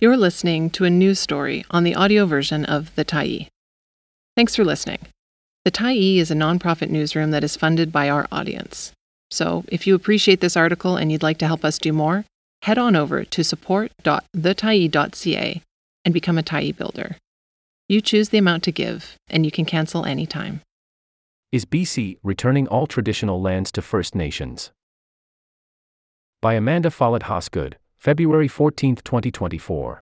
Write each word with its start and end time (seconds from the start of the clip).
You're 0.00 0.16
listening 0.16 0.70
to 0.70 0.84
a 0.84 0.90
news 0.90 1.18
story 1.18 1.64
on 1.72 1.82
the 1.82 1.96
audio 1.96 2.24
version 2.24 2.64
of 2.64 2.94
The 2.94 3.04
Tyee. 3.04 3.48
Thanks 4.36 4.54
for 4.54 4.64
listening. 4.64 5.00
The 5.64 5.72
Tyee 5.72 6.18
is 6.18 6.30
a 6.30 6.36
nonprofit 6.36 6.88
newsroom 6.88 7.32
that 7.32 7.42
is 7.42 7.56
funded 7.56 7.90
by 7.90 8.08
our 8.08 8.28
audience. 8.30 8.92
So, 9.32 9.64
if 9.66 9.88
you 9.88 9.96
appreciate 9.96 10.40
this 10.40 10.56
article 10.56 10.96
and 10.96 11.10
you'd 11.10 11.24
like 11.24 11.38
to 11.38 11.48
help 11.48 11.64
us 11.64 11.78
do 11.78 11.92
more, 11.92 12.24
head 12.62 12.78
on 12.78 12.94
over 12.94 13.24
to 13.24 13.42
support.thetyee.ca 13.42 15.62
and 16.04 16.14
become 16.14 16.38
a 16.38 16.44
Tyee 16.44 16.76
builder. 16.76 17.16
You 17.88 18.00
choose 18.00 18.28
the 18.28 18.38
amount 18.38 18.62
to 18.62 18.70
give, 18.70 19.16
and 19.28 19.44
you 19.44 19.50
can 19.50 19.64
cancel 19.64 20.04
anytime. 20.04 20.60
Is 21.50 21.64
BC 21.64 22.18
returning 22.22 22.68
all 22.68 22.86
traditional 22.86 23.42
lands 23.42 23.72
to 23.72 23.82
First 23.82 24.14
Nations? 24.14 24.70
By 26.40 26.54
Amanda 26.54 26.92
Follett 26.92 27.24
Hosgood, 27.24 27.74
February 27.98 28.46
14, 28.46 28.94
2024. 28.94 30.00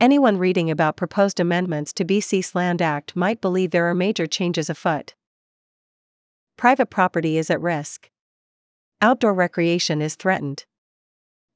Anyone 0.00 0.38
reading 0.38 0.72
about 0.72 0.96
proposed 0.96 1.38
amendments 1.38 1.92
to 1.92 2.04
BC's 2.04 2.52
Land 2.52 2.82
Act 2.82 3.14
might 3.14 3.40
believe 3.40 3.70
there 3.70 3.88
are 3.88 3.94
major 3.94 4.26
changes 4.26 4.68
afoot. 4.68 5.14
Private 6.56 6.90
property 6.90 7.38
is 7.38 7.48
at 7.48 7.60
risk. 7.60 8.10
Outdoor 9.00 9.32
recreation 9.32 10.02
is 10.02 10.16
threatened. 10.16 10.64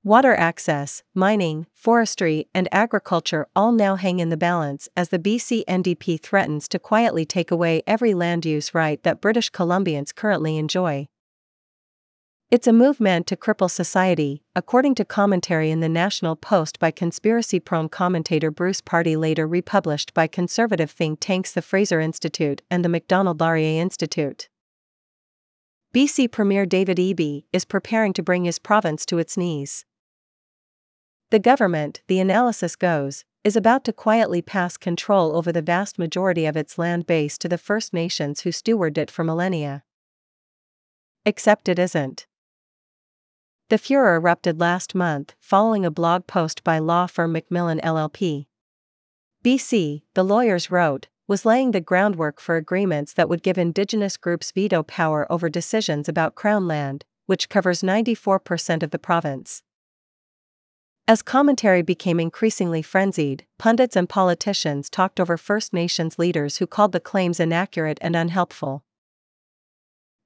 Water 0.05 0.37
access, 0.37 1.03
mining, 1.17 1.67
forestry, 1.75 2.47
and 2.55 2.69
agriculture 2.71 3.49
all 3.57 3.73
now 3.73 3.97
hang 3.97 4.21
in 4.21 4.29
the 4.29 4.37
balance 4.37 4.89
as 4.97 5.09
the 5.09 5.19
BC 5.19 5.65
NDP 5.65 6.23
threatens 6.23 6.69
to 6.69 6.79
quietly 6.79 7.25
take 7.25 7.51
away 7.51 7.83
every 7.89 8.15
land 8.15 8.47
use 8.47 8.73
right 8.73 9.03
that 9.03 9.21
British 9.21 9.51
Columbians 9.51 10.15
currently 10.15 10.57
enjoy. 10.57 11.09
It's 12.51 12.67
a 12.67 12.73
movement 12.73 13.29
to 13.29 13.37
cripple 13.37 13.71
society, 13.71 14.43
according 14.57 14.97
to 14.97 15.05
commentary 15.05 15.71
in 15.71 15.79
the 15.79 15.89
National 15.89 16.35
Post 16.35 16.81
by 16.81 16.91
conspiracy 16.91 17.61
prone 17.61 17.89
commentator 17.89 18.51
Bruce 18.51 18.81
Pardy, 18.81 19.17
later 19.17 19.47
republished 19.47 20.13
by 20.15 20.27
conservative 20.27 20.91
think 20.91 21.21
tanks 21.21 21.53
the 21.53 21.63
Fraser 21.63 22.01
Institute 22.01 22.61
and 22.69 22.85
the 22.85 22.89
Macdonald 22.89 23.39
Laurier 23.39 23.81
Institute. 23.81 24.49
BC 25.95 26.29
Premier 26.33 26.67
David 26.67 26.97
Eby 26.97 27.45
is 27.53 27.65
preparing 27.65 28.13
to 28.15 28.23
bring 28.23 28.47
his 28.47 28.59
province 28.59 29.07
to 29.07 29.19
its 29.19 29.37
knees. 29.37 29.85
The 31.31 31.39
government, 31.39 32.03
the 32.09 32.19
analysis 32.19 32.75
goes, 32.75 33.25
is 33.45 33.55
about 33.55 33.85
to 33.85 33.93
quietly 33.93 34.43
pass 34.43 34.77
control 34.77 35.37
over 35.37 35.53
the 35.53 35.63
vast 35.63 36.01
majority 36.01 36.47
of 36.47 36.57
its 36.57 36.79
land 36.79 37.07
base 37.07 37.39
to 37.39 37.49
the 37.49 37.59
First 37.59 37.95
Nations 37.95 38.41
who 38.41 38.51
stewarded 38.51 38.99
it 38.99 39.09
for 39.09 39.23
millennia. 39.23 39.85
Except 41.25 41.69
it 41.69 41.79
isn't. 41.79 42.27
The 43.71 43.79
furor 43.79 44.17
erupted 44.17 44.59
last 44.59 44.97
month 44.97 45.37
following 45.39 45.87
a 45.87 45.93
blog 45.93 46.27
post 46.27 46.65
by 46.65 46.81
law 46.81 47.07
firm 47.07 47.33
McMillan 47.33 47.81
LLP. 47.83 48.47
BC, 49.45 50.03
the 50.15 50.25
lawyers 50.25 50.73
wrote, 50.73 51.07
was 51.29 51.47
laying 51.47 51.71
the 51.71 51.81
groundwork 51.81 52.41
for 52.41 52.57
agreements 52.57 53.13
that 53.13 53.29
would 53.29 53.45
give 53.45 53.57
Indigenous 53.57 54.17
groups 54.17 54.51
veto 54.51 54.83
power 54.83 55.25
over 55.31 55.49
decisions 55.49 56.09
about 56.09 56.35
Crown 56.35 56.67
land, 56.67 57.05
which 57.27 57.49
covers 57.49 57.83
94% 57.83 58.83
of 58.83 58.91
the 58.91 58.99
province. 58.99 59.63
As 61.07 61.23
commentary 61.23 61.83
became 61.83 62.19
increasingly 62.19 62.83
frenzied, 62.83 63.47
pundits 63.57 63.95
and 63.95 64.09
politicians 64.09 64.91
talked 64.91 65.21
over 65.21 65.37
First 65.37 65.73
Nations 65.73 66.19
leaders 66.19 66.57
who 66.57 66.67
called 66.67 66.91
the 66.91 66.99
claims 66.99 67.39
inaccurate 67.39 67.99
and 68.01 68.17
unhelpful. 68.17 68.83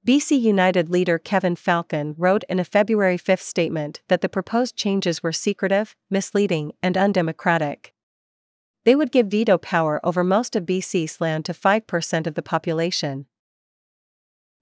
BC 0.05 0.39
United 0.39 0.87
leader 0.87 1.17
Kevin 1.17 1.55
Falcon 1.55 2.13
wrote 2.15 2.43
in 2.47 2.59
a 2.59 2.63
February 2.63 3.17
5 3.17 3.41
statement 3.41 4.01
that 4.07 4.21
the 4.21 4.29
proposed 4.29 4.75
changes 4.75 5.23
were 5.23 5.31
secretive, 5.31 5.95
misleading, 6.11 6.73
and 6.83 6.95
undemocratic. 6.95 7.91
They 8.83 8.95
would 8.95 9.11
give 9.11 9.31
veto 9.31 9.57
power 9.57 9.99
over 10.03 10.23
most 10.23 10.55
of 10.55 10.67
BC's 10.67 11.19
land 11.19 11.43
to 11.45 11.53
5% 11.53 12.27
of 12.27 12.35
the 12.35 12.43
population. 12.43 13.25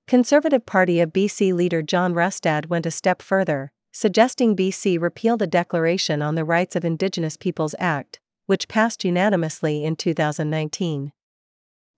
Conservative 0.07 0.65
Party 0.65 1.01
of 1.01 1.11
BC 1.11 1.53
leader 1.53 1.81
John 1.81 2.13
Rustad 2.13 2.67
went 2.67 2.85
a 2.85 2.91
step 2.91 3.21
further, 3.21 3.73
suggesting 3.91 4.55
BC 4.55 4.97
repeal 4.97 5.35
the 5.35 5.45
Declaration 5.45 6.21
on 6.21 6.35
the 6.35 6.45
Rights 6.45 6.77
of 6.77 6.85
Indigenous 6.85 7.35
Peoples 7.35 7.75
Act, 7.79 8.21
which 8.45 8.69
passed 8.69 9.03
unanimously 9.03 9.83
in 9.83 9.97
2019. 9.97 11.11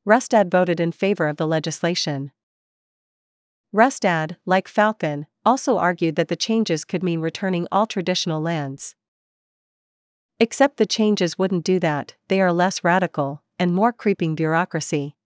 Rustad 0.03 0.49
voted 0.49 0.79
in 0.79 0.91
favor 0.91 1.27
of 1.27 1.37
the 1.37 1.45
legislation. 1.45 2.31
Rustad, 3.75 4.37
like 4.45 4.69
Falcon, 4.69 5.27
also 5.45 5.77
argued 5.77 6.15
that 6.15 6.29
the 6.29 6.37
changes 6.37 6.85
could 6.85 7.03
mean 7.03 7.19
returning 7.19 7.67
all 7.73 7.85
traditional 7.85 8.39
lands. 8.39 8.95
Except 10.39 10.77
the 10.77 10.85
changes 10.85 11.37
wouldn't 11.37 11.65
do 11.65 11.77
that, 11.81 12.15
they 12.29 12.39
are 12.39 12.53
less 12.53 12.85
radical, 12.85 13.43
and 13.59 13.75
more 13.75 13.91
creeping 13.91 14.33
bureaucracy. 14.33 15.17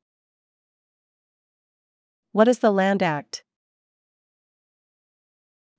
What 2.32 2.48
is 2.48 2.58
the 2.58 2.72
Land 2.72 3.04
Act? 3.04 3.44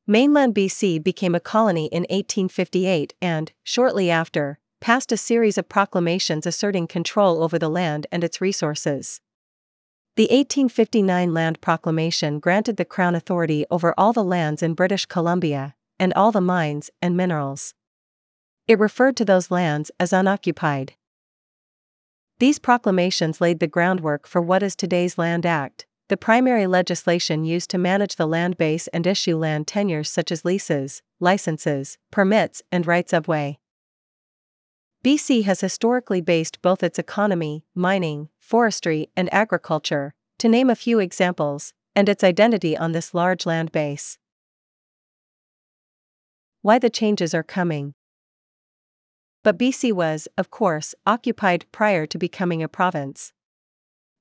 Mainland 0.06 0.54
BC 0.54 1.02
became 1.02 1.34
a 1.34 1.40
colony 1.40 1.86
in 1.86 2.02
1858 2.02 3.14
and, 3.20 3.50
shortly 3.64 4.12
after, 4.12 4.60
passed 4.80 5.10
a 5.10 5.16
series 5.16 5.58
of 5.58 5.68
proclamations 5.68 6.46
asserting 6.46 6.86
control 6.86 7.42
over 7.42 7.58
the 7.58 7.68
land 7.68 8.06
and 8.12 8.22
its 8.22 8.40
resources. 8.40 9.20
The 10.20 10.24
1859 10.24 11.32
Land 11.32 11.62
Proclamation 11.62 12.40
granted 12.40 12.76
the 12.76 12.84
Crown 12.84 13.14
authority 13.14 13.64
over 13.70 13.94
all 13.96 14.12
the 14.12 14.22
lands 14.22 14.62
in 14.62 14.74
British 14.74 15.06
Columbia, 15.06 15.74
and 15.98 16.12
all 16.12 16.30
the 16.30 16.42
mines 16.42 16.90
and 17.00 17.16
minerals. 17.16 17.72
It 18.68 18.78
referred 18.78 19.16
to 19.16 19.24
those 19.24 19.50
lands 19.50 19.90
as 19.98 20.12
unoccupied. 20.12 20.92
These 22.38 22.58
proclamations 22.58 23.40
laid 23.40 23.60
the 23.60 23.66
groundwork 23.66 24.26
for 24.26 24.42
what 24.42 24.62
is 24.62 24.76
today's 24.76 25.16
Land 25.16 25.46
Act, 25.46 25.86
the 26.08 26.18
primary 26.18 26.66
legislation 26.66 27.44
used 27.44 27.70
to 27.70 27.78
manage 27.78 28.16
the 28.16 28.26
land 28.26 28.58
base 28.58 28.88
and 28.88 29.06
issue 29.06 29.38
land 29.38 29.68
tenures 29.68 30.10
such 30.10 30.30
as 30.30 30.44
leases, 30.44 31.00
licenses, 31.18 31.96
permits, 32.10 32.60
and 32.70 32.86
rights 32.86 33.14
of 33.14 33.26
way. 33.26 33.59
BC 35.02 35.44
has 35.44 35.62
historically 35.62 36.20
based 36.20 36.60
both 36.60 36.82
its 36.82 36.98
economy, 36.98 37.64
mining, 37.74 38.28
forestry, 38.38 39.08
and 39.16 39.32
agriculture, 39.32 40.12
to 40.38 40.48
name 40.48 40.68
a 40.68 40.74
few 40.76 40.98
examples, 40.98 41.72
and 41.96 42.06
its 42.06 42.22
identity 42.22 42.76
on 42.76 42.92
this 42.92 43.14
large 43.14 43.46
land 43.46 43.72
base. 43.72 44.18
Why 46.60 46.78
the 46.78 46.90
changes 46.90 47.32
are 47.32 47.42
coming. 47.42 47.94
But 49.42 49.56
BC 49.56 49.94
was, 49.94 50.28
of 50.36 50.50
course, 50.50 50.94
occupied 51.06 51.64
prior 51.72 52.04
to 52.04 52.18
becoming 52.18 52.62
a 52.62 52.68
province. 52.68 53.32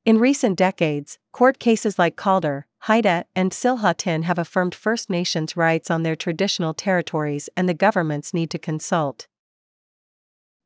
In 0.06 0.18
recent 0.18 0.58
decades, 0.58 1.20
court 1.34 1.60
cases 1.60 2.00
like 2.00 2.16
Calder, 2.16 2.68
Haida, 2.84 3.26
and 3.36 3.52
Tsilhqot'in 3.52 4.24
have 4.24 4.40
affirmed 4.40 4.74
First 4.74 5.10
Nations 5.10 5.58
rights 5.58 5.92
on 5.92 6.04
their 6.04 6.16
traditional 6.16 6.74
territories 6.74 7.50
and 7.58 7.68
the 7.68 7.74
governments 7.74 8.34
need 8.34 8.50
to 8.52 8.58
consult. 8.58 9.28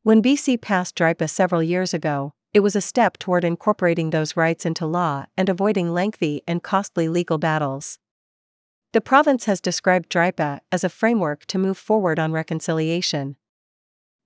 When 0.04 0.22
BC 0.22 0.60
passed 0.60 0.98
DRIPA 0.98 1.30
several 1.30 1.64
years 1.64 1.94
ago, 1.94 2.34
it 2.54 2.60
was 2.60 2.76
a 2.76 2.82
step 2.82 3.18
toward 3.18 3.46
incorporating 3.46 4.10
those 4.10 4.36
rights 4.36 4.66
into 4.66 4.86
law 4.86 5.28
and 5.38 5.48
avoiding 5.48 5.94
lengthy 5.94 6.42
and 6.46 6.62
costly 6.62 7.08
legal 7.08 7.38
battles. 7.38 8.00
The 8.92 9.00
province 9.00 9.46
has 9.46 9.62
described 9.62 10.10
DRIPA 10.10 10.60
as 10.74 10.84
a 10.84 10.90
framework 10.90 11.46
to 11.46 11.58
move 11.58 11.78
forward 11.78 12.20
on 12.20 12.34
reconciliation. 12.34 13.38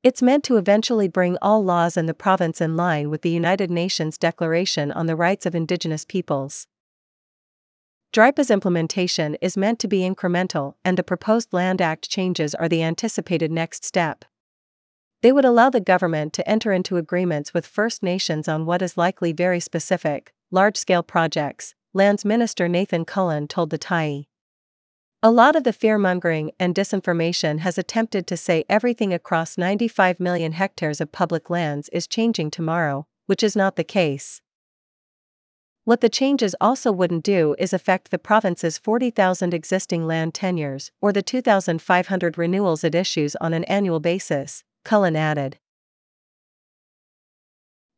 It's 0.02 0.24
meant 0.24 0.44
to 0.46 0.58
eventually 0.58 1.08
bring 1.08 1.38
all 1.44 1.64
laws 1.64 1.96
in 1.96 2.08
the 2.08 2.16
province 2.16 2.60
in 2.60 2.76
line 2.76 3.12
with 3.12 3.22
the 3.22 3.30
United 3.30 3.70
Nations 3.70 4.18
Declaration 4.18 4.92
on 4.92 5.06
the 5.06 5.16
Rights 5.16 5.46
of 5.46 5.54
Indigenous 5.54 6.06
Peoples. 6.06 6.66
DRIPA's 8.12 8.50
implementation 8.50 9.36
is 9.42 9.56
meant 9.56 9.78
to 9.78 9.88
be 9.88 10.00
incremental, 10.00 10.74
and 10.84 10.98
the 10.98 11.04
proposed 11.04 11.54
Land 11.54 11.84
Act 11.84 12.10
changes 12.10 12.56
are 12.56 12.68
the 12.68 12.82
anticipated 12.82 13.52
next 13.52 13.86
step. 13.86 14.26
They 15.28 15.34
would 15.34 15.44
allow 15.44 15.70
the 15.70 15.82
government 15.82 16.32
to 16.36 16.50
enter 16.50 16.72
into 16.72 16.96
agreements 16.96 17.54
with 17.54 17.68
First 17.68 18.02
Nations 18.02 18.48
on 18.48 18.66
what 18.66 18.82
is 18.82 18.96
likely 18.96 19.34
very 19.34 19.60
specific, 19.60 20.32
large 20.52 20.78
scale 20.78 21.04
projects, 21.04 21.76
Lands 21.94 22.24
Minister 22.24 22.70
Nathan 22.70 23.04
Cullen 23.04 23.46
told 23.50 23.70
the 23.70 23.78
Tyee. 23.78 24.28
A 25.22 25.30
lot 25.30 25.58
of 25.58 25.66
the 25.66 25.74
fearmongering 25.74 26.52
and 26.58 26.74
disinformation 26.74 27.60
has 27.60 27.78
attempted 27.78 28.26
to 28.26 28.38
say 28.38 28.64
everything 28.70 29.14
across 29.14 29.58
95 29.58 30.22
million 30.22 30.54
hectares 30.54 31.02
of 31.02 31.12
public 31.12 31.50
lands 31.50 31.90
is 31.90 32.08
changing 32.08 32.50
tomorrow, 32.50 33.06
which 33.26 33.44
is 33.44 33.54
not 33.54 33.76
the 33.76 33.84
case. 33.84 34.42
What 35.84 36.00
the 36.00 36.08
changes 36.08 36.56
also 36.62 36.90
wouldn't 36.94 37.26
do 37.26 37.54
is 37.60 37.74
affect 37.74 38.12
the 38.12 38.18
province's 38.18 38.78
40,000 38.78 39.54
existing 39.54 40.08
land 40.08 40.34
tenures 40.34 40.92
or 41.02 41.12
the 41.12 41.22
2,500 41.22 42.38
renewals 42.38 42.86
it 42.86 42.96
issues 42.96 43.36
on 43.42 43.54
an 43.54 43.66
annual 43.66 44.00
basis, 44.00 44.64
Cullen 44.84 45.16
added. 45.16 45.58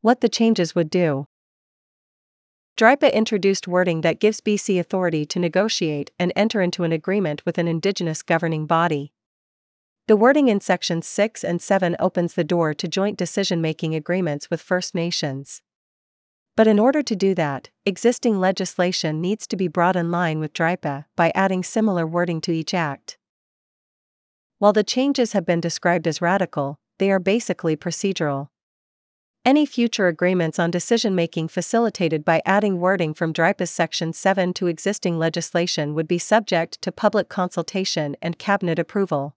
What 0.00 0.20
the 0.20 0.28
changes 0.28 0.74
would 0.74 0.90
do. 0.90 1.26
DRIPA 2.76 3.12
introduced 3.12 3.68
wording 3.68 4.00
that 4.00 4.20
gives 4.20 4.40
BC 4.40 4.80
authority 4.80 5.26
to 5.26 5.38
negotiate 5.38 6.10
and 6.18 6.32
enter 6.34 6.62
into 6.62 6.82
an 6.82 6.92
agreement 6.92 7.44
with 7.44 7.58
an 7.58 7.68
Indigenous 7.68 8.22
governing 8.22 8.66
body. 8.66 9.12
The 10.08 10.16
wording 10.16 10.48
in 10.48 10.60
Sections 10.60 11.06
6 11.06 11.44
and 11.44 11.60
7 11.60 11.94
opens 12.00 12.34
the 12.34 12.42
door 12.42 12.72
to 12.72 12.88
joint 12.88 13.18
decision 13.18 13.60
making 13.60 13.94
agreements 13.94 14.48
with 14.48 14.62
First 14.62 14.94
Nations. 14.94 15.60
But 16.56 16.66
in 16.66 16.78
order 16.78 17.02
to 17.02 17.14
do 17.14 17.34
that, 17.34 17.70
existing 17.86 18.40
legislation 18.40 19.20
needs 19.20 19.46
to 19.46 19.56
be 19.56 19.68
brought 19.68 19.96
in 19.96 20.10
line 20.10 20.40
with 20.40 20.52
DRIPA 20.52 21.04
by 21.16 21.32
adding 21.34 21.62
similar 21.62 22.06
wording 22.06 22.40
to 22.40 22.52
each 22.52 22.74
act. 22.74 23.18
While 24.60 24.74
the 24.74 24.84
changes 24.84 25.32
have 25.32 25.46
been 25.46 25.62
described 25.62 26.06
as 26.06 26.20
radical, 26.20 26.78
they 26.98 27.10
are 27.10 27.18
basically 27.18 27.78
procedural. 27.78 28.48
Any 29.42 29.64
future 29.64 30.06
agreements 30.06 30.58
on 30.58 30.70
decision 30.70 31.14
making 31.14 31.48
facilitated 31.48 32.26
by 32.26 32.42
adding 32.44 32.78
wording 32.78 33.14
from 33.14 33.32
DRIPA's 33.32 33.70
Section 33.70 34.12
7 34.12 34.52
to 34.52 34.66
existing 34.66 35.18
legislation 35.18 35.94
would 35.94 36.06
be 36.06 36.18
subject 36.18 36.82
to 36.82 36.92
public 36.92 37.30
consultation 37.30 38.16
and 38.20 38.38
cabinet 38.38 38.78
approval. 38.78 39.34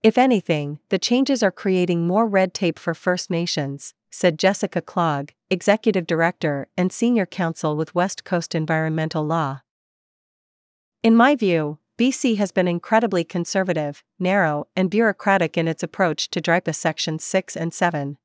If 0.00 0.16
anything, 0.16 0.78
the 0.90 0.98
changes 1.00 1.42
are 1.42 1.50
creating 1.50 2.06
more 2.06 2.28
red 2.28 2.54
tape 2.54 2.78
for 2.78 2.94
First 2.94 3.30
Nations, 3.30 3.94
said 4.12 4.38
Jessica 4.38 4.80
Clogg, 4.80 5.30
Executive 5.50 6.06
Director 6.06 6.68
and 6.76 6.92
Senior 6.92 7.26
Counsel 7.26 7.76
with 7.76 7.96
West 7.96 8.22
Coast 8.22 8.54
Environmental 8.54 9.24
Law. 9.24 9.62
In 11.02 11.16
my 11.16 11.34
view, 11.34 11.78
BC 12.02 12.36
has 12.38 12.50
been 12.50 12.66
incredibly 12.66 13.22
conservative, 13.22 14.02
narrow, 14.18 14.66
and 14.74 14.90
bureaucratic 14.90 15.56
in 15.56 15.68
its 15.68 15.84
approach 15.84 16.28
to 16.30 16.40
DRIPA 16.40 16.74
Sections 16.74 17.22
6 17.22 17.56
and 17.56 17.72
7. 17.72 18.18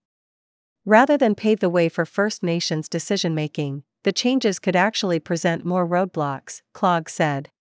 Rather 0.83 1.15
than 1.15 1.35
pave 1.35 1.59
the 1.59 1.69
way 1.69 1.87
for 1.87 2.03
First 2.03 2.41
Nations 2.41 2.89
decision 2.89 3.35
making, 3.35 3.83
the 4.03 4.11
changes 4.11 4.57
could 4.57 4.75
actually 4.75 5.19
present 5.19 5.63
more 5.63 5.87
roadblocks, 5.87 6.63
Clogg 6.73 7.07
said. 7.07 7.51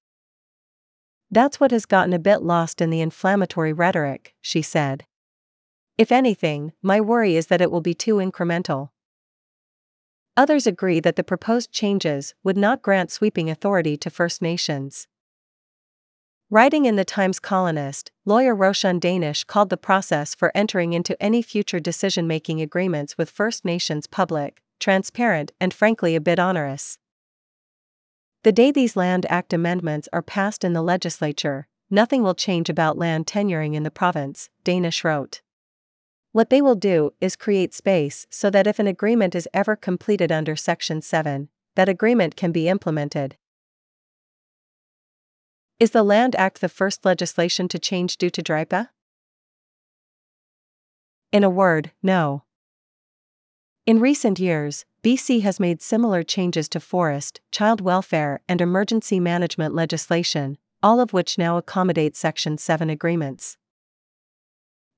That's 1.30 1.60
what 1.60 1.70
has 1.70 1.84
gotten 1.84 2.14
a 2.14 2.18
bit 2.18 2.40
lost 2.40 2.80
in 2.80 2.88
the 2.88 3.02
inflammatory 3.02 3.74
rhetoric, 3.74 4.34
she 4.40 4.62
said. 4.62 5.04
If 5.98 6.10
anything, 6.10 6.72
my 6.80 6.98
worry 6.98 7.36
is 7.36 7.48
that 7.48 7.60
it 7.60 7.70
will 7.70 7.82
be 7.82 7.92
too 7.92 8.14
incremental. 8.14 8.88
Others 10.34 10.66
agree 10.66 10.98
that 10.98 11.16
the 11.16 11.22
proposed 11.22 11.72
changes 11.72 12.32
would 12.42 12.56
not 12.56 12.80
grant 12.80 13.10
sweeping 13.10 13.50
authority 13.50 13.98
to 13.98 14.08
First 14.08 14.40
Nations. 14.40 15.08
Writing 16.48 16.84
in 16.84 16.94
the 16.94 17.04
Times 17.04 17.40
Colonist, 17.40 18.12
lawyer 18.24 18.54
Roshan 18.54 19.00
Danesh 19.00 19.44
called 19.44 19.68
the 19.68 19.76
process 19.76 20.32
for 20.32 20.52
entering 20.54 20.92
into 20.92 21.20
any 21.20 21.42
future 21.42 21.80
decision 21.80 22.28
making 22.28 22.60
agreements 22.60 23.18
with 23.18 23.30
First 23.30 23.64
Nations 23.64 24.06
public, 24.06 24.62
transparent, 24.78 25.50
and 25.60 25.74
frankly 25.74 26.14
a 26.14 26.20
bit 26.20 26.38
onerous. 26.38 26.98
The 28.44 28.52
day 28.52 28.70
these 28.70 28.94
Land 28.94 29.26
Act 29.28 29.52
amendments 29.52 30.08
are 30.12 30.22
passed 30.22 30.62
in 30.62 30.72
the 30.72 30.82
legislature, 30.82 31.66
nothing 31.90 32.22
will 32.22 32.36
change 32.36 32.70
about 32.70 32.96
land 32.96 33.26
tenuring 33.26 33.74
in 33.74 33.82
the 33.82 33.90
province, 33.90 34.48
Danesh 34.64 35.02
wrote. 35.02 35.42
What 36.30 36.50
they 36.50 36.62
will 36.62 36.76
do 36.76 37.12
is 37.20 37.34
create 37.34 37.74
space 37.74 38.24
so 38.30 38.50
that 38.50 38.68
if 38.68 38.78
an 38.78 38.86
agreement 38.86 39.34
is 39.34 39.48
ever 39.52 39.74
completed 39.74 40.30
under 40.30 40.54
Section 40.54 41.02
7, 41.02 41.48
that 41.74 41.88
agreement 41.88 42.36
can 42.36 42.52
be 42.52 42.68
implemented. 42.68 43.36
Is 45.78 45.90
the 45.90 46.02
Land 46.02 46.34
Act 46.36 46.62
the 46.62 46.70
first 46.70 47.04
legislation 47.04 47.68
to 47.68 47.78
change 47.78 48.16
due 48.16 48.30
to 48.30 48.42
DRIPA? 48.42 48.88
In 51.32 51.44
a 51.44 51.50
word, 51.50 51.90
no. 52.02 52.44
In 53.84 54.00
recent 54.00 54.40
years, 54.40 54.86
BC 55.02 55.42
has 55.42 55.60
made 55.60 55.82
similar 55.82 56.22
changes 56.22 56.66
to 56.70 56.80
forest, 56.80 57.42
child 57.52 57.82
welfare, 57.82 58.40
and 58.48 58.62
emergency 58.62 59.20
management 59.20 59.74
legislation, 59.74 60.56
all 60.82 60.98
of 60.98 61.12
which 61.12 61.36
now 61.36 61.58
accommodate 61.58 62.16
Section 62.16 62.56
7 62.56 62.88
agreements. 62.88 63.58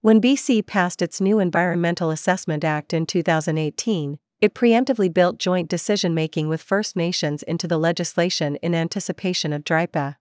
When 0.00 0.20
BC 0.20 0.64
passed 0.64 1.02
its 1.02 1.20
new 1.20 1.40
Environmental 1.40 2.12
Assessment 2.12 2.62
Act 2.62 2.94
in 2.94 3.04
2018, 3.04 4.20
it 4.40 4.54
preemptively 4.54 5.12
built 5.12 5.38
joint 5.38 5.68
decision 5.68 6.14
making 6.14 6.48
with 6.48 6.62
First 6.62 6.94
Nations 6.94 7.42
into 7.42 7.66
the 7.66 7.78
legislation 7.78 8.54
in 8.62 8.76
anticipation 8.76 9.52
of 9.52 9.64
DRIPA. 9.64 10.14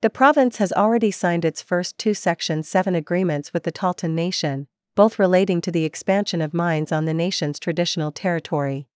The 0.00 0.10
province 0.10 0.58
has 0.58 0.72
already 0.72 1.10
signed 1.10 1.44
its 1.44 1.60
first 1.60 1.98
two 1.98 2.14
Section 2.14 2.62
7 2.62 2.94
agreements 2.94 3.52
with 3.52 3.64
the 3.64 3.72
Tahltan 3.72 4.14
Nation, 4.14 4.68
both 4.94 5.18
relating 5.18 5.60
to 5.62 5.72
the 5.72 5.84
expansion 5.84 6.40
of 6.40 6.54
mines 6.54 6.92
on 6.92 7.04
the 7.04 7.14
nation's 7.14 7.58
traditional 7.58 8.12
territory. 8.12 8.86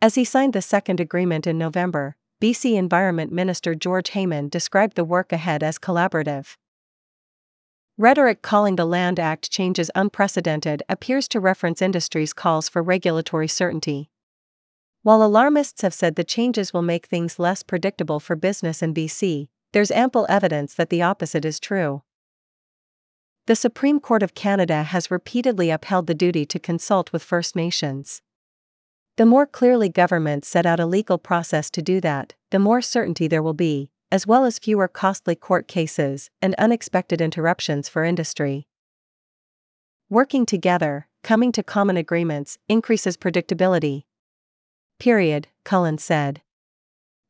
As 0.00 0.14
he 0.14 0.24
signed 0.24 0.54
the 0.54 0.62
second 0.62 1.00
agreement 1.00 1.46
in 1.46 1.58
November, 1.58 2.16
BC 2.40 2.76
Environment 2.76 3.30
Minister 3.30 3.74
George 3.74 4.12
Heyman 4.12 4.48
described 4.48 4.96
the 4.96 5.04
work 5.04 5.32
ahead 5.32 5.62
as 5.62 5.78
collaborative. 5.78 6.56
Rhetoric 7.98 8.40
calling 8.40 8.76
the 8.76 8.86
Land 8.86 9.20
Act 9.20 9.50
changes 9.50 9.90
unprecedented 9.94 10.82
appears 10.88 11.28
to 11.28 11.40
reference 11.40 11.82
industry's 11.82 12.32
calls 12.32 12.70
for 12.70 12.82
regulatory 12.82 13.48
certainty. 13.48 14.08
While 15.02 15.22
alarmists 15.22 15.82
have 15.82 15.92
said 15.92 16.16
the 16.16 16.24
changes 16.24 16.72
will 16.72 16.80
make 16.80 17.04
things 17.04 17.38
less 17.38 17.62
predictable 17.62 18.18
for 18.18 18.34
business 18.34 18.82
in 18.82 18.94
BC, 18.94 19.48
there's 19.76 19.90
ample 19.90 20.24
evidence 20.30 20.72
that 20.72 20.88
the 20.88 21.02
opposite 21.02 21.44
is 21.44 21.60
true. 21.60 22.00
The 23.44 23.54
Supreme 23.54 24.00
Court 24.00 24.22
of 24.22 24.34
Canada 24.34 24.84
has 24.84 25.10
repeatedly 25.10 25.68
upheld 25.68 26.06
the 26.06 26.14
duty 26.14 26.46
to 26.46 26.58
consult 26.58 27.12
with 27.12 27.22
First 27.22 27.54
Nations. 27.54 28.22
The 29.18 29.26
more 29.26 29.44
clearly 29.46 29.90
governments 29.90 30.48
set 30.48 30.64
out 30.64 30.80
a 30.80 30.86
legal 30.86 31.18
process 31.18 31.68
to 31.72 31.82
do 31.82 32.00
that, 32.00 32.32
the 32.50 32.58
more 32.58 32.80
certainty 32.80 33.28
there 33.28 33.42
will 33.42 33.52
be, 33.52 33.90
as 34.10 34.26
well 34.26 34.46
as 34.46 34.58
fewer 34.58 34.88
costly 34.88 35.34
court 35.34 35.68
cases 35.68 36.30
and 36.40 36.54
unexpected 36.54 37.20
interruptions 37.20 37.86
for 37.86 38.02
industry. 38.02 38.66
Working 40.08 40.46
together, 40.46 41.06
coming 41.22 41.52
to 41.52 41.62
common 41.62 41.98
agreements, 41.98 42.56
increases 42.66 43.18
predictability. 43.18 44.04
Period, 44.98 45.48
Cullen 45.66 45.98
said. 45.98 46.40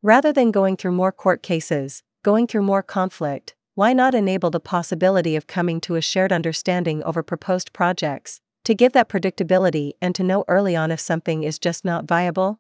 Rather 0.01 0.33
than 0.33 0.53
going 0.53 0.77
through 0.77 0.93
more 0.93 1.11
court 1.11 1.43
cases, 1.43 2.05
going 2.27 2.45
through 2.45 2.63
more 2.63 2.83
conflict, 2.83 3.55
why 3.77 3.93
not 3.93 4.13
enable 4.13 4.51
the 4.51 4.59
possibility 4.59 5.37
of 5.37 5.47
coming 5.47 5.81
to 5.81 5.95
a 5.95 6.01
shared 6.01 6.33
understanding 6.33 7.01
over 7.05 7.23
proposed 7.23 7.73
projects, 7.73 8.41
to 8.65 8.75
give 8.75 8.93
that 8.93 9.09
predictability 9.09 9.93
and 10.03 10.13
to 10.13 10.25
know 10.25 10.45
early 10.49 10.75
on 10.75 10.91
if 10.91 10.99
something 10.99 11.45
is 11.45 11.57
just 11.57 11.85
not 11.85 12.05
viable? 12.05 12.59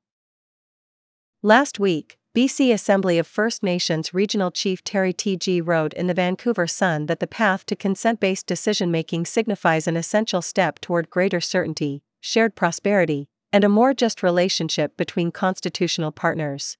Last 1.42 1.80
week, 1.80 2.16
BC 2.32 2.72
Assembly 2.72 3.18
of 3.18 3.26
First 3.26 3.64
Nations 3.64 4.14
Regional 4.14 4.52
Chief 4.52 4.84
Terry 4.84 5.12
Teegee 5.12 5.66
wrote 5.66 5.94
in 5.94 6.06
the 6.06 6.14
Vancouver 6.14 6.68
Sun 6.68 7.06
that 7.06 7.18
the 7.18 7.26
path 7.26 7.66
to 7.66 7.74
consent 7.74 8.20
based 8.20 8.46
decision 8.46 8.92
making 8.92 9.26
signifies 9.26 9.88
an 9.88 9.96
essential 9.96 10.42
step 10.42 10.78
toward 10.80 11.10
greater 11.10 11.40
certainty, 11.40 12.04
shared 12.20 12.54
prosperity, 12.54 13.26
and 13.52 13.64
a 13.64 13.68
more 13.68 13.92
just 13.92 14.22
relationship 14.22 14.96
between 14.96 15.32
constitutional 15.32 16.12
partners. 16.12 16.78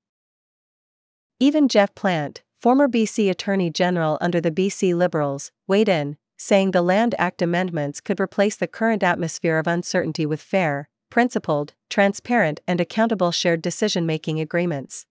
Even 1.41 1.67
Geoff 1.67 1.93
Plant, 1.97 2.43
former 2.61 2.89
BC 2.89 3.31
Attorney 3.31 3.71
General 3.71 4.19
under 4.21 4.41
the 4.41 4.51
BC 4.51 4.95
Liberals, 4.95 5.53
weighed 5.67 5.89
in, 5.89 6.17
saying 6.37 6.71
the 6.71 6.83
Land 6.83 7.15
Act 7.19 7.43
amendments 7.43 8.01
could 8.01 8.21
replace 8.21 8.57
the 8.57 8.67
current 8.67 9.03
atmosphere 9.03 9.59
of 9.59 9.67
uncertainty 9.67 10.27
with 10.27 10.41
fair, 10.41 10.89
principled, 11.11 11.75
transparent, 11.89 12.61
and 12.67 12.81
accountable 12.81 13.33
shared 13.33 13.63
decision 13.63 14.07
making 14.07 14.41
agreements. 14.41 15.07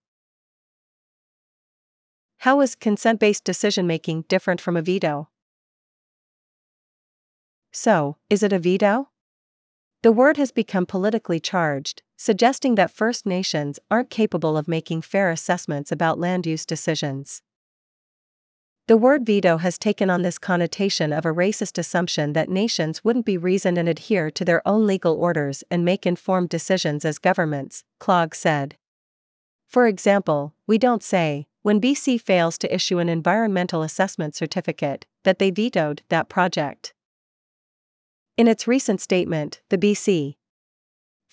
How 2.40 2.62
is 2.62 2.75
consent 2.75 3.20
based 3.20 3.44
decision 3.44 3.88
making 3.88 4.25
different 4.28 4.62
from 4.62 4.78
a 4.78 4.82
veto? 4.82 5.30
So, 7.72 8.18
is 8.30 8.44
it 8.44 8.54
a 8.54 8.60
veto? 8.60 9.10
The 10.04 10.12
word 10.12 10.38
has 10.38 10.52
become 10.52 10.86
politically 10.86 11.40
charged, 11.40 12.04
suggesting 12.17 12.75
that 12.75 12.91
First 12.91 13.25
Nations 13.25 13.79
aren't 13.91 14.10
capable 14.10 14.57
of 14.57 14.67
making 14.67 15.01
fair 15.01 15.31
assessments 15.31 15.91
about 15.91 16.19
land 16.19 16.45
use 16.45 16.65
decisions. 16.65 17.41
The 18.88 18.98
word 18.98 19.25
veto 19.25 19.57
has 19.57 19.79
taken 19.79 20.12
on 20.12 20.22
this 20.22 20.38
connotation 20.38 21.12
of 21.12 21.25
a 21.25 21.34
racist 21.34 21.79
assumption 21.79 22.34
that 22.34 22.50
nations 22.50 23.03
wouldn't 23.03 23.25
be 23.25 23.36
reasoned 23.36 23.79
and 23.79 23.89
adhere 23.89 24.29
to 24.29 24.45
their 24.45 24.62
own 24.67 24.86
legal 24.86 25.15
orders 25.15 25.63
and 25.72 25.84
make 25.84 26.05
informed 26.05 26.50
decisions 26.50 27.03
as 27.03 27.17
governments, 27.17 27.84
Clogg 28.00 28.36
said. 28.36 28.77
For 29.67 29.88
example, 29.88 30.53
we 30.67 30.77
don't 30.77 31.01
say, 31.01 31.48
when 31.63 31.81
BC 31.81 32.22
fails 32.22 32.60
to 32.60 32.74
issue 32.74 33.00
an 33.00 33.10
environmental 33.10 33.81
assessment 33.81 34.36
certificate, 34.36 35.07
that 35.24 35.39
they 35.39 35.50
vetoed 35.50 36.03
that 36.10 36.29
project. 36.29 36.93
In 38.38 38.48
its 38.48 38.67
recent 38.67 39.01
statement, 39.01 39.62
the 39.69 39.79
BC 39.79 40.36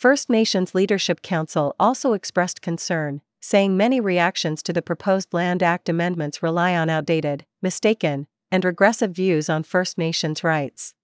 First 0.02 0.28
Nations 0.28 0.74
Leadership 0.74 1.22
Council 1.22 1.76
also 1.78 2.12
expressed 2.12 2.60
concern, 2.60 3.20
saying 3.40 3.76
many 3.76 4.00
reactions 4.00 4.60
to 4.64 4.72
the 4.72 4.82
proposed 4.82 5.32
Land 5.32 5.62
Act 5.62 5.88
amendments 5.88 6.42
rely 6.42 6.74
on 6.74 6.90
outdated, 6.90 7.46
mistaken, 7.62 8.26
and 8.50 8.64
regressive 8.64 9.12
views 9.12 9.48
on 9.48 9.62
First 9.62 9.98
Nations 9.98 10.42
rights. 10.42 10.94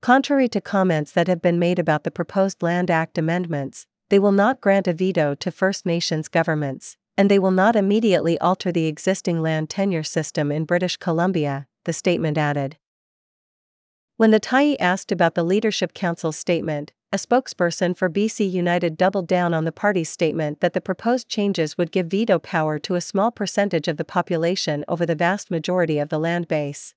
Contrary 0.00 0.48
to 0.50 0.60
comments 0.60 1.10
that 1.10 1.26
have 1.26 1.42
been 1.42 1.58
made 1.58 1.80
about 1.80 2.04
the 2.04 2.12
proposed 2.12 2.62
Land 2.62 2.88
Act 2.88 3.18
amendments, 3.18 3.88
they 4.10 4.20
will 4.20 4.30
not 4.30 4.60
grant 4.60 4.86
a 4.86 4.92
veto 4.92 5.34
to 5.34 5.50
First 5.50 5.84
Nations 5.84 6.28
governments, 6.28 6.96
and 7.18 7.28
they 7.28 7.40
will 7.40 7.50
not 7.50 7.74
immediately 7.74 8.38
alter 8.38 8.70
the 8.70 8.86
existing 8.86 9.42
land 9.42 9.68
tenure 9.68 10.04
system 10.04 10.52
in 10.52 10.66
British 10.66 10.98
Columbia, 10.98 11.66
the 11.82 11.92
statement 11.92 12.38
added. 12.38 12.76
When 14.18 14.30
the 14.30 14.38
Tyee 14.38 14.76
asked 14.78 15.10
about 15.10 15.34
the 15.34 15.42
Leadership 15.42 15.94
Council's 15.94 16.38
statement, 16.38 16.92
a 17.12 17.16
spokesperson 17.16 17.96
for 17.96 18.10
BC 18.10 18.50
United 18.50 18.96
doubled 18.96 19.28
down 19.28 19.54
on 19.54 19.64
the 19.64 19.72
party's 19.72 20.10
statement 20.10 20.60
that 20.60 20.72
the 20.72 20.80
proposed 20.80 21.28
changes 21.28 21.78
would 21.78 21.92
give 21.92 22.08
veto 22.08 22.38
power 22.38 22.78
to 22.80 22.94
a 22.94 23.00
small 23.00 23.30
percentage 23.30 23.86
of 23.86 23.96
the 23.96 24.04
population 24.04 24.84
over 24.88 25.06
the 25.06 25.14
vast 25.14 25.50
majority 25.50 25.98
of 25.98 26.08
the 26.08 26.18
land 26.18 26.48
base. 26.48 26.94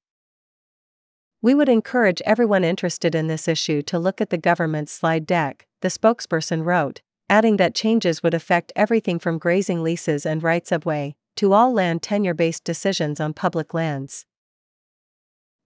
We 1.41 1.53
would 1.53 1.69
encourage 1.69 2.21
everyone 2.25 2.63
interested 2.65 3.15
in 3.15 3.27
this 3.27 3.47
issue 3.47 3.81
to 3.83 3.99
look 3.99 4.19
at 4.19 4.29
the 4.29 4.37
government's 4.37 4.91
slide 4.91 5.25
deck, 5.25 5.67
the 5.81 5.87
spokesperson 5.87 6.65
wrote, 6.65 7.01
adding 7.29 7.57
that 7.57 7.75
changes 7.75 8.21
would 8.23 8.33
affect 8.33 8.73
everything 8.75 9.19
from 9.19 9.37
grazing 9.37 9.83
leases 9.83 10.25
and 10.25 10.43
rights 10.43 10.71
of 10.71 10.85
way 10.85 11.15
to 11.37 11.53
all 11.53 11.71
land 11.71 12.01
tenure 12.01 12.33
based 12.33 12.65
decisions 12.65 13.21
on 13.21 13.33
public 13.33 13.73
lands. 13.73 14.25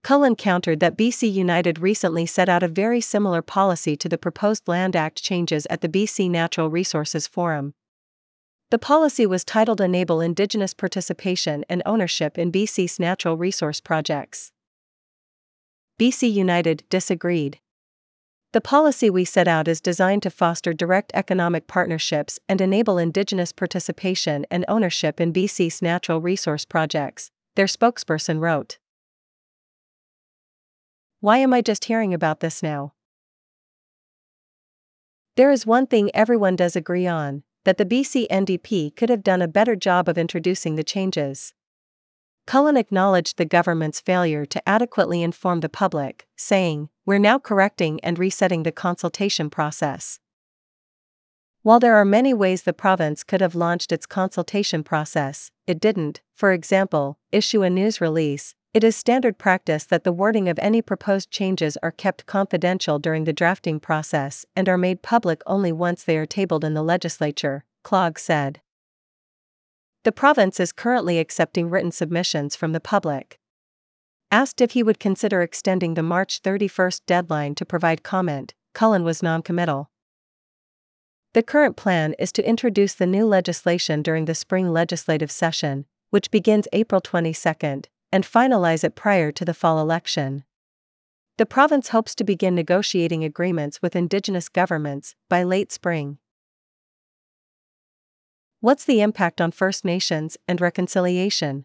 Cullen 0.04 0.36
countered 0.36 0.80
that 0.80 0.98
BC 0.98 1.32
United 1.32 1.78
recently 1.78 2.26
set 2.26 2.46
out 2.46 2.62
a 2.62 2.68
very 2.68 3.00
similar 3.00 3.40
policy 3.40 3.96
to 3.96 4.06
the 4.06 4.18
proposed 4.18 4.68
Land 4.68 4.94
Act 4.94 5.22
changes 5.22 5.66
at 5.70 5.80
the 5.80 5.88
BC 5.88 6.30
Natural 6.30 6.68
Resources 6.68 7.26
Forum. 7.26 7.72
The 8.70 8.78
policy 8.78 9.24
was 9.24 9.46
titled 9.46 9.80
Enable 9.80 10.20
Indigenous 10.20 10.74
Participation 10.74 11.64
and 11.70 11.82
Ownership 11.86 12.36
in 12.36 12.52
BC's 12.52 13.00
Natural 13.00 13.38
Resource 13.38 13.80
Projects. 13.80 14.52
BC 15.98 16.30
United 16.30 16.84
disagreed. 16.90 17.58
The 18.52 18.60
policy 18.60 19.08
we 19.08 19.24
set 19.24 19.48
out 19.48 19.68
is 19.68 19.80
designed 19.80 20.22
to 20.24 20.30
foster 20.30 20.74
direct 20.74 21.12
economic 21.14 21.66
partnerships 21.66 22.38
and 22.46 22.60
enable 22.60 22.98
Indigenous 22.98 23.52
participation 23.52 24.44
and 24.50 24.66
ownership 24.68 25.18
in 25.18 25.32
BC's 25.32 25.80
natural 25.80 26.20
resource 26.20 26.66
projects, 26.66 27.30
their 27.56 27.64
spokesperson 27.64 28.38
wrote. 28.38 28.76
Why 31.24 31.38
am 31.38 31.54
I 31.54 31.62
just 31.62 31.86
hearing 31.86 32.12
about 32.12 32.40
this 32.40 32.62
now? 32.62 32.92
There 35.36 35.50
is 35.50 35.64
one 35.64 35.86
thing 35.86 36.10
everyone 36.12 36.54
does 36.54 36.76
agree 36.76 37.06
on 37.06 37.44
that 37.64 37.78
the 37.78 37.86
BC 37.86 38.28
NDP 38.28 38.94
could 38.94 39.08
have 39.08 39.22
done 39.22 39.40
a 39.40 39.48
better 39.48 39.74
job 39.74 40.06
of 40.06 40.18
introducing 40.18 40.74
the 40.74 40.84
changes. 40.84 41.54
Cullen 42.46 42.76
acknowledged 42.76 43.38
the 43.38 43.46
government's 43.46 44.02
failure 44.02 44.44
to 44.44 44.68
adequately 44.68 45.22
inform 45.22 45.60
the 45.60 45.70
public, 45.70 46.26
saying, 46.36 46.90
We're 47.06 47.18
now 47.18 47.38
correcting 47.38 48.00
and 48.04 48.18
resetting 48.18 48.62
the 48.62 48.70
consultation 48.70 49.48
process. 49.48 50.20
While 51.62 51.80
there 51.80 51.96
are 51.96 52.04
many 52.04 52.34
ways 52.34 52.64
the 52.64 52.74
province 52.74 53.24
could 53.24 53.40
have 53.40 53.54
launched 53.54 53.92
its 53.92 54.04
consultation 54.04 54.84
process, 54.84 55.50
it 55.66 55.80
didn't, 55.80 56.20
for 56.34 56.52
example, 56.52 57.18
issue 57.32 57.62
a 57.62 57.70
news 57.70 57.98
release, 57.98 58.54
it 58.74 58.82
is 58.82 58.96
standard 58.96 59.38
practice 59.38 59.84
that 59.84 60.02
the 60.02 60.12
wording 60.12 60.48
of 60.48 60.58
any 60.58 60.82
proposed 60.82 61.30
changes 61.30 61.78
are 61.80 61.92
kept 61.92 62.26
confidential 62.26 62.98
during 62.98 63.22
the 63.22 63.32
drafting 63.32 63.78
process 63.78 64.44
and 64.56 64.68
are 64.68 64.76
made 64.76 65.00
public 65.00 65.40
only 65.46 65.70
once 65.70 66.02
they 66.02 66.18
are 66.18 66.26
tabled 66.26 66.64
in 66.64 66.74
the 66.74 66.82
legislature, 66.82 67.64
Clogg 67.84 68.18
said. 68.18 68.60
The 70.02 70.10
province 70.10 70.58
is 70.58 70.72
currently 70.72 71.20
accepting 71.20 71.70
written 71.70 71.92
submissions 71.92 72.56
from 72.56 72.72
the 72.72 72.80
public. 72.80 73.38
Asked 74.32 74.60
if 74.60 74.72
he 74.72 74.82
would 74.82 74.98
consider 74.98 75.40
extending 75.40 75.94
the 75.94 76.02
March 76.02 76.40
31 76.40 76.90
deadline 77.06 77.54
to 77.54 77.64
provide 77.64 78.02
comment, 78.02 78.54
Cullen 78.72 79.04
was 79.04 79.22
noncommittal. 79.22 79.88
The 81.32 81.44
current 81.44 81.76
plan 81.76 82.14
is 82.18 82.32
to 82.32 82.48
introduce 82.48 82.94
the 82.94 83.06
new 83.06 83.24
legislation 83.24 84.02
during 84.02 84.24
the 84.24 84.34
spring 84.34 84.72
legislative 84.72 85.30
session, 85.30 85.86
which 86.10 86.32
begins 86.32 86.66
April 86.72 87.00
22, 87.00 87.82
and 88.14 88.22
finalize 88.22 88.84
it 88.84 88.94
prior 88.94 89.32
to 89.32 89.44
the 89.44 89.52
fall 89.52 89.80
election. 89.80 90.44
The 91.36 91.44
province 91.44 91.88
hopes 91.88 92.14
to 92.14 92.22
begin 92.22 92.54
negotiating 92.54 93.24
agreements 93.24 93.82
with 93.82 93.96
Indigenous 93.96 94.48
governments 94.48 95.16
by 95.28 95.42
late 95.42 95.72
spring. 95.72 96.18
What's 98.60 98.84
the 98.84 99.00
impact 99.00 99.40
on 99.40 99.50
First 99.50 99.84
Nations 99.84 100.36
and 100.46 100.60
reconciliation? 100.60 101.64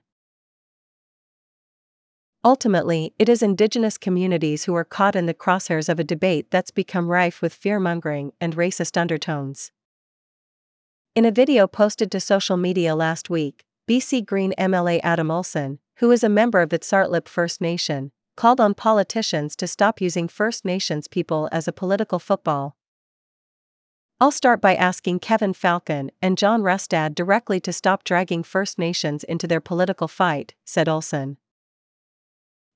Ultimately, 2.43 3.13
it 3.19 3.29
is 3.29 3.43
Indigenous 3.43 3.99
communities 3.99 4.63
who 4.63 4.73
are 4.73 4.83
caught 4.83 5.15
in 5.15 5.27
the 5.27 5.35
crosshairs 5.35 5.87
of 5.87 5.99
a 5.99 6.03
debate 6.03 6.49
that's 6.49 6.71
become 6.71 7.09
rife 7.09 7.43
with 7.43 7.53
fear 7.53 7.79
mongering 7.79 8.31
and 8.41 8.55
racist 8.55 8.99
undertones. 8.99 9.71
In 11.13 11.25
a 11.25 11.31
video 11.31 11.67
posted 11.67 12.09
to 12.09 12.19
social 12.19 12.57
media 12.57 12.95
last 12.95 13.29
week, 13.29 13.65
BC 13.87 14.25
Green 14.25 14.55
MLA 14.57 14.99
Adam 15.03 15.29
Olsen, 15.29 15.77
who 15.99 16.11
is 16.11 16.23
a 16.23 16.29
member 16.29 16.61
of 16.61 16.69
the 16.69 16.79
Tsartlip 16.79 17.27
First 17.27 17.59
Nation, 17.59 18.11
called 18.37 18.61
on 18.61 18.73
politicians 18.73 19.53
to 19.57 19.67
stop 19.67 19.99
using 19.99 20.29
First 20.29 20.63
Nations 20.63 21.09
people 21.09 21.49
as 21.51 21.67
a 21.67 21.73
political 21.73 22.19
football. 22.19 22.77
I'll 24.21 24.31
start 24.31 24.61
by 24.61 24.75
asking 24.75 25.19
Kevin 25.19 25.53
Falcon 25.53 26.11
and 26.21 26.37
John 26.37 26.61
Rustad 26.61 27.15
directly 27.15 27.59
to 27.61 27.73
stop 27.73 28.05
dragging 28.05 28.43
First 28.43 28.79
Nations 28.79 29.25
into 29.25 29.45
their 29.45 29.59
political 29.59 30.07
fight, 30.07 30.53
said 30.65 30.87
Olsen. 30.87 31.35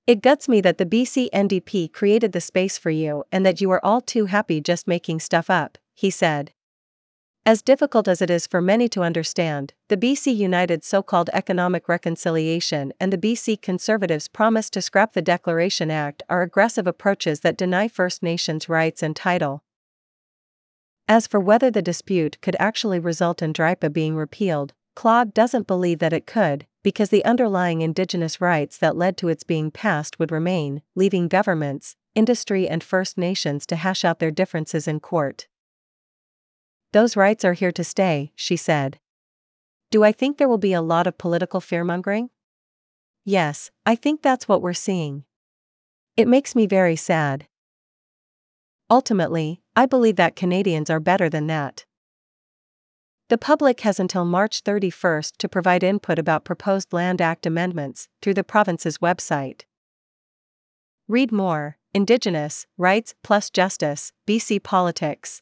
It 0.05 0.21
guts 0.21 0.49
me 0.49 0.59
that 0.59 0.77
the 0.77 0.85
BC 0.85 1.29
NDP 1.33 1.93
created 1.93 2.33
the 2.33 2.41
space 2.41 2.77
for 2.77 2.89
you 2.89 3.23
and 3.31 3.45
that 3.45 3.61
you 3.61 3.71
are 3.71 3.83
all 3.85 4.01
too 4.01 4.25
happy 4.25 4.59
just 4.59 4.85
making 4.85 5.21
stuff 5.21 5.49
up, 5.49 5.77
he 5.93 6.09
said. 6.09 6.51
As 7.45 7.61
difficult 7.61 8.07
as 8.07 8.21
it 8.21 8.29
is 8.29 8.47
for 8.47 8.61
many 8.61 8.87
to 8.87 9.01
understand, 9.01 9.73
the 9.89 9.97
BC 9.97 10.33
United 10.33 10.85
so 10.85 11.03
called 11.03 11.29
economic 11.33 11.89
reconciliation 11.89 12.93
and 13.01 13.11
the 13.11 13.17
BC 13.17 13.61
Conservatives' 13.61 14.29
promise 14.29 14.69
to 14.69 14.81
scrap 14.81 15.11
the 15.11 15.21
Declaration 15.21 15.91
Act 15.91 16.23
are 16.29 16.41
aggressive 16.41 16.87
approaches 16.87 17.41
that 17.41 17.57
deny 17.57 17.89
First 17.89 18.23
Nations 18.23 18.69
rights 18.69 19.03
and 19.03 19.13
title. 19.13 19.61
As 21.09 21.27
for 21.27 21.41
whether 21.41 21.69
the 21.69 21.81
dispute 21.81 22.37
could 22.41 22.55
actually 22.59 22.99
result 22.99 23.41
in 23.41 23.51
DRIPA 23.51 23.91
being 23.91 24.15
repealed, 24.15 24.71
Clogg 24.95 25.33
doesn't 25.33 25.67
believe 25.67 25.99
that 25.99 26.13
it 26.13 26.25
could, 26.25 26.65
because 26.81 27.09
the 27.09 27.25
underlying 27.25 27.81
Indigenous 27.81 28.39
rights 28.39 28.77
that 28.77 28.95
led 28.95 29.17
to 29.17 29.27
its 29.27 29.43
being 29.43 29.69
passed 29.69 30.17
would 30.17 30.31
remain, 30.31 30.81
leaving 30.95 31.27
governments, 31.27 31.97
industry, 32.15 32.69
and 32.69 32.81
First 32.81 33.17
Nations 33.17 33.65
to 33.65 33.75
hash 33.75 34.05
out 34.05 34.19
their 34.19 34.31
differences 34.31 34.87
in 34.87 35.01
court. 35.01 35.47
Those 36.93 37.17
rights 37.17 37.43
are 37.43 37.53
here 37.53 37.71
to 37.71 37.83
stay, 37.83 38.31
she 38.35 38.55
said. 38.55 38.99
Do 39.89 40.03
I 40.03 40.11
think 40.11 40.37
there 40.37 40.47
will 40.47 40.59
be 40.59 40.73
a 40.73 40.81
lot 40.81 41.07
of 41.07 41.17
political 41.17 41.59
fearmongering? 41.59 42.29
Yes, 43.25 43.71
I 43.83 43.95
think 43.95 44.21
that's 44.21 44.47
what 44.47 44.61
we're 44.61 44.73
seeing. 44.73 45.23
It 46.15 46.27
makes 46.27 46.55
me 46.55 46.67
very 46.67 46.95
sad. 46.95 47.47
Ultimately, 48.91 49.63
I 49.75 49.87
believe 49.87 50.17
that 50.17 50.35
Canadians 50.35 50.91
are 50.91 50.99
better 50.99 51.29
than 51.29 51.47
that. 51.47 51.85
The 53.29 53.39
public 53.39 53.79
has 53.79 53.99
until 53.99 54.23
March 54.23 54.63
31st 54.63 55.37
to 55.37 55.49
provide 55.49 55.83
input 55.83 56.19
about 56.19 56.45
proposed 56.45 56.93
Land 56.93 57.21
Act 57.21 57.47
amendments 57.47 58.07
through 58.21 58.35
the 58.35 58.43
province's 58.43 58.99
website. 58.99 59.61
Read 61.07 61.31
more 61.31 61.77
Indigenous 61.95 62.67
Rights 62.77 63.15
plus 63.23 63.49
Justice, 63.49 64.11
BC 64.27 64.61
Politics. 64.61 65.41